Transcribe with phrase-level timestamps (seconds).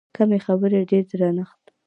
[0.15, 1.63] کمې خبرې، ډېر درنښت.